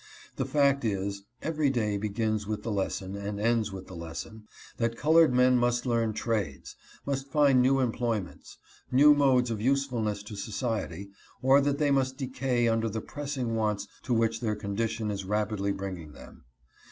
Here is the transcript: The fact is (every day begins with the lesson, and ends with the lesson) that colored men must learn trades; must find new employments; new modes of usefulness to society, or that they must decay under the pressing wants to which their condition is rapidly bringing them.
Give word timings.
The 0.37 0.45
fact 0.47 0.83
is 0.83 1.21
(every 1.43 1.69
day 1.69 1.95
begins 1.95 2.47
with 2.47 2.63
the 2.63 2.71
lesson, 2.71 3.15
and 3.15 3.39
ends 3.39 3.71
with 3.71 3.85
the 3.85 3.93
lesson) 3.95 4.45
that 4.77 4.97
colored 4.97 5.31
men 5.31 5.57
must 5.57 5.85
learn 5.85 6.11
trades; 6.13 6.75
must 7.05 7.27
find 7.27 7.61
new 7.61 7.79
employments; 7.79 8.57
new 8.91 9.13
modes 9.13 9.51
of 9.51 9.61
usefulness 9.61 10.23
to 10.23 10.35
society, 10.35 11.11
or 11.43 11.61
that 11.61 11.77
they 11.77 11.91
must 11.91 12.17
decay 12.17 12.67
under 12.67 12.89
the 12.89 12.99
pressing 12.99 13.53
wants 13.53 13.87
to 14.01 14.15
which 14.15 14.41
their 14.41 14.55
condition 14.55 15.11
is 15.11 15.23
rapidly 15.23 15.71
bringing 15.71 16.13
them. 16.13 16.45